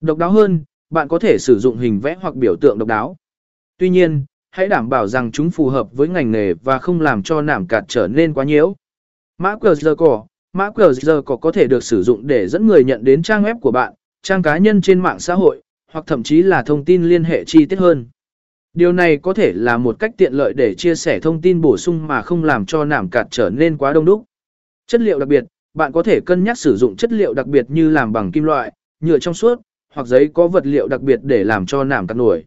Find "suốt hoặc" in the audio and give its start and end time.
29.34-30.06